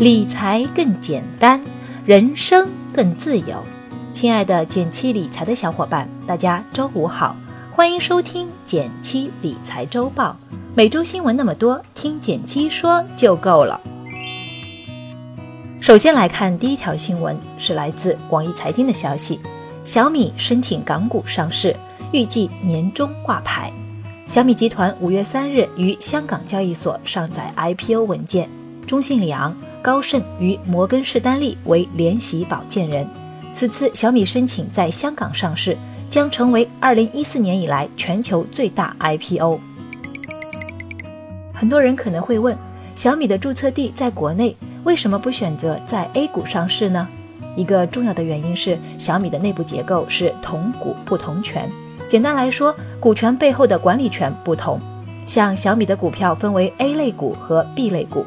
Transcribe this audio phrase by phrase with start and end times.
[0.00, 1.60] 理财更简单，
[2.06, 3.62] 人生更自由。
[4.14, 7.36] 亲爱的减七理财的小伙伴，大家周五好，
[7.70, 10.34] 欢迎收听减七理财周报。
[10.74, 13.78] 每周新闻那么多，听减七说就够了。
[15.82, 19.38] 首先来看第一条新闻，是来自广义财经的消息：
[19.84, 21.76] 小米申请港股上市，
[22.10, 23.70] 预计年中挂牌。
[24.26, 28.48] 小米集团五月三日于香港交易所上载 IPO 文件，
[28.86, 29.54] 中信里昂。
[29.82, 33.06] 高盛与摩根士丹利为联席保荐人。
[33.52, 35.76] 此次小米申请在香港上市，
[36.08, 39.58] 将成为2014年以来全球最大 IPO。
[41.52, 42.56] 很多人可能会问，
[42.94, 47.06] 小米的注册地在国内，为什么不选择在 A 股上市呢？
[47.56, 51.68] 一个重要的原因是，小米的内部结构是同股不同权。
[52.08, 54.80] 简单来说，股权背后的管理权不同。
[55.26, 58.24] 像小米的股票分为 A 类股和 B 类股。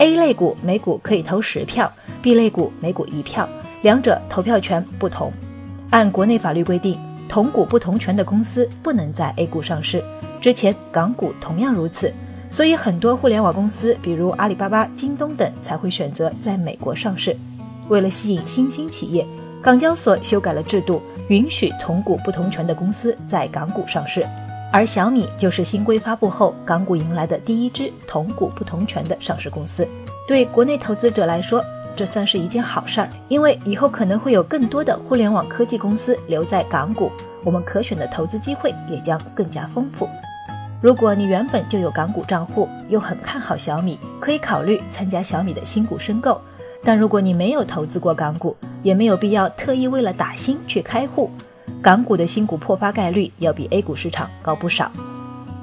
[0.00, 3.46] A 类股每股可以投十票，B 类股每股一票，
[3.82, 5.30] 两者投票权不同。
[5.90, 6.98] 按国内法律规定，
[7.28, 10.02] 同股不同权的公司不能在 A 股上市。
[10.40, 12.10] 之前港股同样如此，
[12.48, 17.36] 所以很多互联网公司，比如阿里巴巴、京东等，才会选择在美国上市。
[17.90, 19.26] 为了吸引新兴企业，
[19.60, 24.24] 港交所修改了制度，允许同股不同权的公司在港股上市。
[24.72, 29.86] 而小米就是新规发布后，港股迎来的第一支同股不同权的上市公司。
[30.28, 31.60] 对国内投资者来说，
[31.96, 37.10] 这算是一件好事儿，因为以后可能会有更多的互联网科技公司留在港股，
[37.42, 40.08] 我们可选的投资机会也将更加丰富。
[40.80, 46.40] 如果你原本就有港股账户，又很看好小米，可以考虑参加小米的新股申购。
[46.84, 51.28] 但如果你没有投资过港股，也没有必要特意为了打新去开户。
[51.82, 54.90] 港股的新股破发概率要比 A 股市场高不少。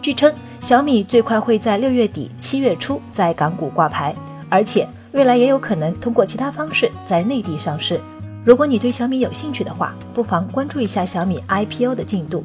[0.00, 4.14] 据称，小米最快会在六月底、七月初在港股挂牌，
[4.48, 8.00] 而且未来也有可能通过其他方式在内地上市。
[8.44, 12.44] 如果你对小米有兴趣的话，不妨关注一下小米 IPO 的进度。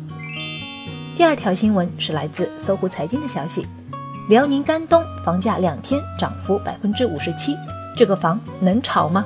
[1.16, 3.66] 第二条新闻是来自搜狐财经的消息：
[4.28, 7.56] 辽宁丹东房价两天涨幅百分之五十七，
[7.96, 9.26] 这个房能炒吗？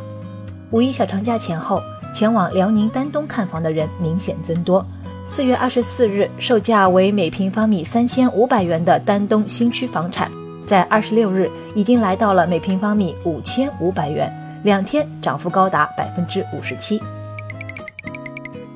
[0.70, 1.82] 五一小长假前后。
[2.16, 4.84] 前往辽宁丹东看房的人明显增多。
[5.26, 10.32] 四月二十四日，售价为每平方米三千五百元的丹东新区房产，
[10.66, 14.32] 在二十六日已经来到了每平方米五千五百元，
[14.64, 17.02] 两天涨幅高达百分之五十七。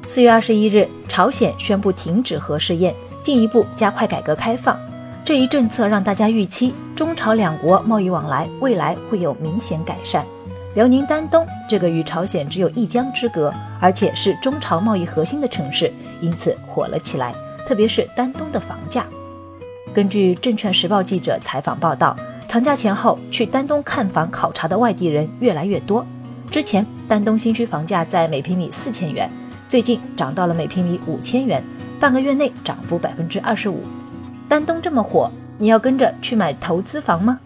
[0.06, 4.78] 四月二十一日，朝鲜宣布停止核试验，进一步加快改革开放。
[5.24, 10.26] 这一政策让大家预期中朝两国贸易往来未来会有明显改善。
[10.76, 15.92] 辽宁丹东这个与朝鲜只有一江之隔，而且是中朝贸易核心的城市，
[16.22, 17.34] 因此火了起来。
[17.68, 19.06] 特别是丹东的房价。
[19.94, 22.16] 根据证券时报记者采访报道，
[22.48, 26.06] 长假前后去丹东看房考察的外地人越来越多。
[26.52, 29.30] 之前丹东新区房价在每平米四千元，
[29.68, 31.64] 最近涨到了每平米五千元，
[32.00, 33.84] 半个月内涨幅百分之二十五。
[34.48, 37.40] 丹东这么火，你要跟着去买投资房吗？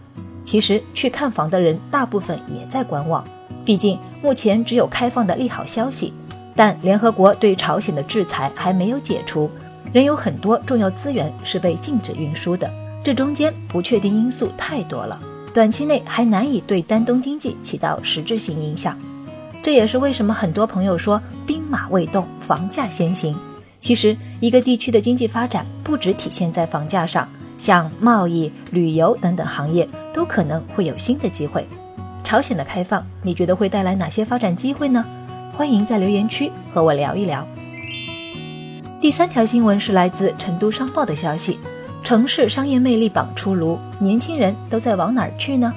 [0.44, 3.24] 其实去看房的人大部分也在观望，
[3.64, 6.14] 毕竟目前只有开放的利好消息，
[6.56, 9.50] 但联合国对朝鲜的制裁还没有解除，
[9.94, 12.70] 仍有很多重要资源是被禁止运输的，
[13.04, 15.20] 这中间不确定因素太多了，
[15.54, 18.98] 短期内还难以对丹东经济起到实质性影响。
[19.62, 23.34] 这也是为什么很多朋友说兵马未动，房价先行。
[23.80, 27.28] 其实一个地区的经济发展不只体现在房价上。
[27.56, 31.66] 像贸易、旅游等等行业都可能会有新的机会。
[32.24, 35.03] 朝鲜的开放，你觉得会带来哪些发展机会呢？
[35.51, 37.46] 欢迎在留言区和我聊一聊。
[39.01, 41.59] 第三条新闻是来自成都商报的消息：
[42.03, 45.74] 城市商业魅力榜出炉，年轻人都在往哪儿去呢？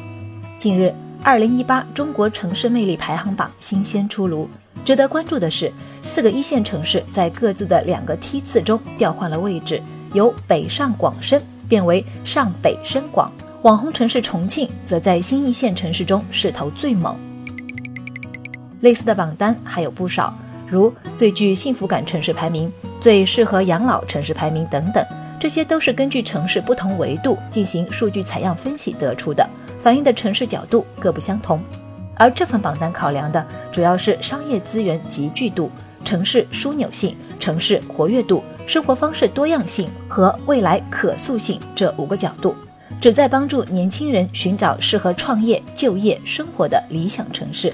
[0.58, 4.48] 近日，二零一八中国城市魅力排行榜新鲜出炉。
[4.84, 5.72] 值得关注的是，
[6.02, 9.82] 四个一线城市在各自的两个梯次中调换了位置，
[10.12, 11.42] 由北上广深。
[11.68, 13.28] 变为上北深广，
[13.66, 17.16] 网红城市重庆则在新一线城市中势头最猛。
[18.78, 20.32] 类似的榜单还有不少，
[20.68, 25.04] 如最具幸福感城市排名、最适合养老城市排名等等，
[25.40, 29.44] 这些都是根据城市不同维度进行数据采样分析得出的，
[29.80, 31.60] 反映的城市角度各不相同。
[32.14, 35.72] 而这份榜单考量的主要是商业资源集聚度、
[36.04, 38.44] 城市枢纽性、城市活跃度。
[38.64, 42.54] 生活方式多样性和未来可塑性这五个角度，
[43.06, 47.72] 旨在帮助年轻人寻找适合创业、就业、生活的理想城市。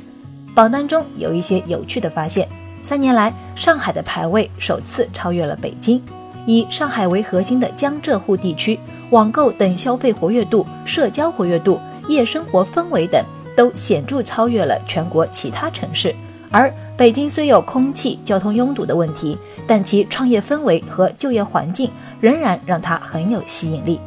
[0.55, 2.47] 榜单中有一些有趣的发现：
[2.83, 5.99] 三年来，上海的排位首次超越了北京。
[6.45, 13.25] 以上海为核心的江浙沪地区，网购等消费活跃度、社交活跃度、夜生活氛围等，
[13.57, 16.15] 都显著超越了全国其他城市。
[16.51, 21.91] 而北京虽有空气、交通拥堵的问题，但其创业氛围和就业环境
[22.21, 23.99] 仍然让它很有吸引力。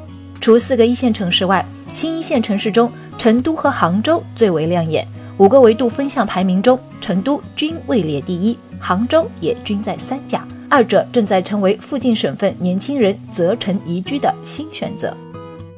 [0.46, 2.88] 除四个一线城市外，新一线城市中，
[3.18, 5.04] 成都和杭州最为亮眼。
[5.40, 15.18] 五个维度分项排名中，成都均位列第一，杭州也均在三甲，二者正在成为附近省份年轻人择城宜居的新选择。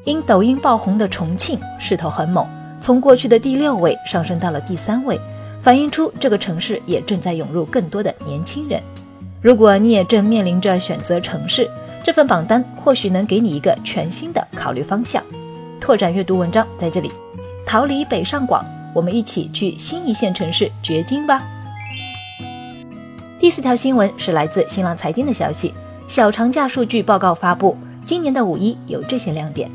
[0.03, 2.45] 因抖音爆红的重庆势头很猛，
[2.81, 5.17] 从过去的第六位上升到了第三位。
[5.61, 8.81] 反映出这个城市也正在涌入更多的年轻人。
[9.41, 11.65] 如果你也正面临着选择城市，
[12.03, 15.23] 这份榜单或许能给你一个全新的考虑方向。
[15.79, 17.11] 拓展阅读文章在这里，
[17.65, 21.41] 逃离北上广，我们一起去新一线城市掘金吧。
[23.39, 25.73] 第四条新闻是来自新浪财经的消息：
[26.07, 29.69] 小长假数据报告发布，今年的五一有这些亮点。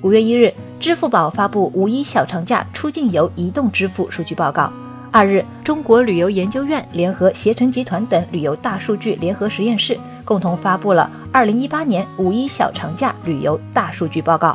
[0.00, 4.72] 五月一日，支付宝发布五一小长假出境游移动支付数据报告。
[5.10, 14.48] 二日，中国旅游研究院联合携程集团等旅游大数据联合实验室共同发布了《二零一八年五一小长假旅游大数据报告》。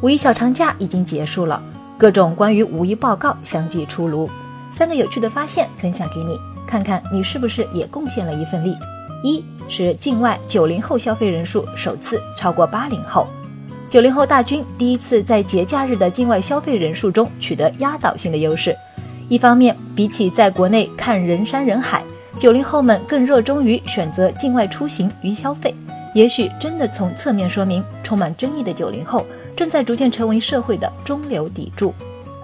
[0.00, 1.62] 五一小长假已经结束了，
[1.98, 4.30] 各种关于五一报告相继出炉。
[4.72, 8.76] 三个有趣的发现分享给你，看看你是不是也贡献了一份力。
[9.22, 13.26] 一是境外九零后消费人数首次超过八零后。
[13.90, 18.74] 九零后大军第一次在节假日的境外消费人数中取得压倒性的优势。
[19.28, 22.02] 一方面，比起在国内看人山人海，
[22.40, 25.74] 九零后们更热衷于选择境外出行与消费。
[26.14, 31.92] 也许真的从侧面说明，充满争议的九零后正在逐渐成为社会的中流砥柱。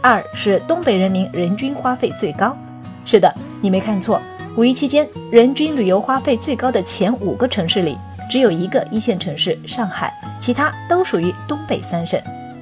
[0.02, 2.54] 二是东北人民人均花费最高。
[3.06, 4.20] 是的，你没看错，
[4.54, 7.96] 五一期间人均旅游花费最高的前五个城市里。
[8.30, 12.20] 只有一个一线城市上海，其他都属于东北三省。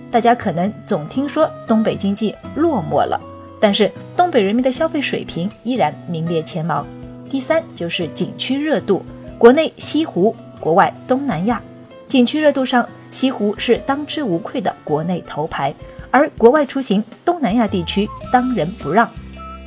[0.09, 3.21] 大家可能总听说东北经济落寞了，
[3.59, 6.87] 但是东北人民的消费水平依然名列前茅。
[7.31, 9.05] 第三就是景区热度，
[9.39, 11.61] 国内西湖，国外东南亚。
[12.07, 15.75] 景区热度上，西湖是当之无愧的国内头牌，
[16.11, 19.11] 而国外出行，东南亚地区当仁不让。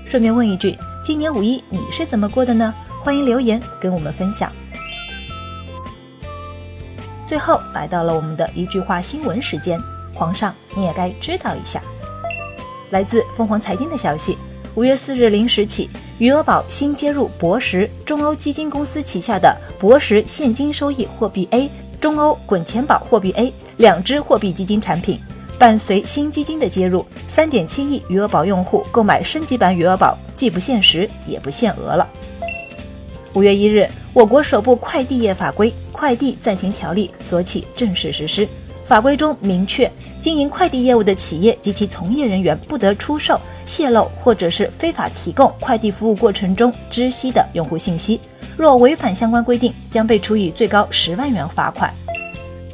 [0.05, 2.73] 顺便问一句，今年五一你是怎么过的呢？
[3.03, 4.51] 欢迎留言跟我们分享。
[7.25, 9.77] 最后来到了我们的一句话新闻时间，
[10.13, 11.81] 皇上你也该知道一下。
[12.91, 14.37] 来自凤凰财经的消息，
[14.75, 15.89] 五月四日零时起，
[16.19, 21.69] 余额宝新接入博时中欧基金公司旗下的博时现金收益货币 A、
[22.01, 25.19] 中欧滚钱宝货币 A 两支货币基金产品。
[25.59, 32.07] 伴随新基金的接入，三点七亿余额宝用户购买升级版余额宝既不限时也不限额了。
[33.33, 38.47] 五月一日，我国首部快递业法规《快递暂行条例》昨起正式实施。
[38.85, 39.91] 法规中明确，
[40.27, 48.19] 经营快递业务的企业及其从业人员不得出售、泄露或者是非法提供快递服务过程中知悉的用户信息。
[48.57, 51.93] 若违反相关规定，将被处以最高十万元罚款。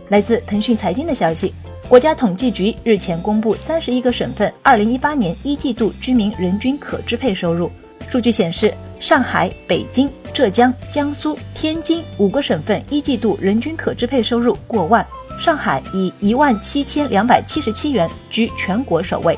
[0.10, 1.54] 来自腾讯财经的消息，
[1.88, 7.70] 国家统计局日前公布三十一个省份二零一八年一季度居民人均可支配收入。
[8.10, 10.10] 数据显示，上海、北京。
[10.34, 15.06] 浙江、江苏、天津五个省份一季度人均可支配收入过万，
[15.40, 19.38] 上海以一万七千两百七十七元居全国首位。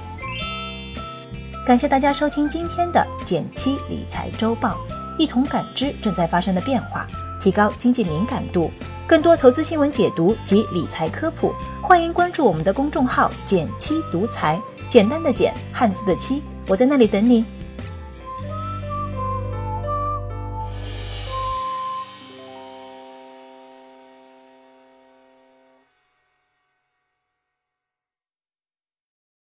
[1.66, 4.78] 感谢大家收听今天的减七理财周报，
[5.18, 7.08] 一同感知正在发生的变化，
[7.42, 8.72] 提高经济敏感度。
[9.08, 14.60] 更多投资新闻解读及理财科普，欢迎关注我们的公众号“减七独裁，
[14.90, 17.46] 简单的减，汉字的七，我在那里等你。